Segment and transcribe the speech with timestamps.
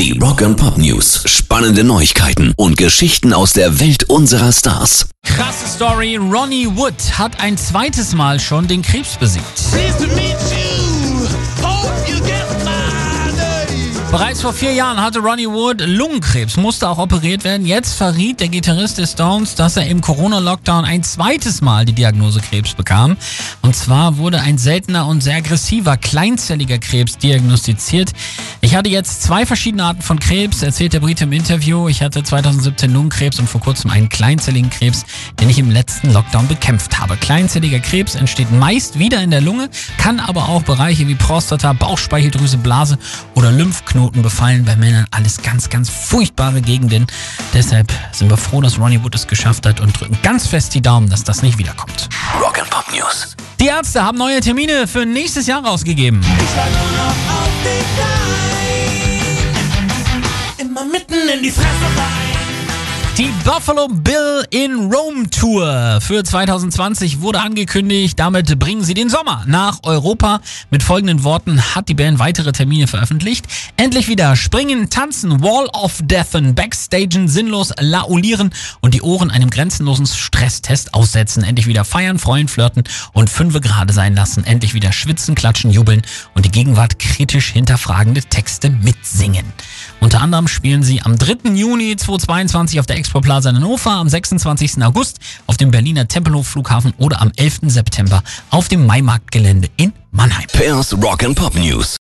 [0.00, 1.24] Die Rock and Pop News.
[1.26, 5.10] Spannende Neuigkeiten und Geschichten aus der Welt unserer Stars.
[5.22, 6.16] Krasse Story.
[6.16, 9.44] Ronnie Wood hat ein zweites Mal schon den Krebs besiegt.
[14.10, 17.64] Bereits vor vier Jahren hatte Ronnie Wood Lungenkrebs, musste auch operiert werden.
[17.64, 22.40] Jetzt verriet der Gitarrist des Stones, dass er im Corona-Lockdown ein zweites Mal die Diagnose
[22.40, 23.16] Krebs bekam.
[23.62, 28.10] Und zwar wurde ein seltener und sehr aggressiver, kleinzelliger Krebs diagnostiziert.
[28.60, 31.86] Ich hatte jetzt zwei verschiedene Arten von Krebs, erzählt der Brite im Interview.
[31.86, 35.04] Ich hatte 2017 Lungenkrebs und vor kurzem einen kleinzelligen Krebs,
[35.38, 37.16] den ich im letzten Lockdown bekämpft habe.
[37.16, 42.56] Kleinzelliger Krebs entsteht meist wieder in der Lunge, kann aber auch Bereiche wie Prostata, Bauchspeicheldrüse,
[42.56, 42.98] Blase
[43.36, 45.04] oder Lymphknoten Knoten befallen bei Männern.
[45.10, 47.06] Alles ganz, ganz furchtbare Gegenden.
[47.52, 50.80] Deshalb sind wir froh, dass Ronnie Wood es geschafft hat und drücken ganz fest die
[50.80, 52.08] Daumen, dass das nicht wiederkommt.
[52.40, 53.36] Rock'n'Pop News.
[53.60, 56.20] Die Ärzte haben neue Termine für nächstes Jahr rausgegeben.
[56.22, 57.84] Ich war nur noch auf den
[60.56, 60.66] Bein.
[60.66, 62.29] Immer mitten in die Fresse rein.
[63.18, 68.18] Die Buffalo Bill in Rome Tour für 2020 wurde angekündigt.
[68.18, 70.40] Damit bringen sie den Sommer nach Europa.
[70.70, 73.46] Mit folgenden Worten hat die Band weitere Termine veröffentlicht.
[73.76, 80.06] Endlich wieder springen, tanzen, Wall of Deathen, Backstagen, sinnlos laulieren und die Ohren einem grenzenlosen
[80.06, 81.42] Stresstest aussetzen.
[81.42, 84.44] Endlich wieder feiern, freuen, flirten und fünfe gerade sein lassen.
[84.44, 86.02] Endlich wieder schwitzen, klatschen, jubeln
[86.34, 89.44] und die Gegenwart kritisch hinterfragende Texte mitsingen.
[90.00, 91.50] Unter anderem spielen sie am 3.
[91.54, 94.82] Juni 2022 auf der Expo Plaza in Hannover, am 26.
[94.82, 97.60] August auf dem Berliner Tempelhof Flughafen oder am 11.
[97.66, 100.46] September auf dem Maimarktgelände in Mannheim.
[100.52, 101.98] Pairs Rock and Pop News.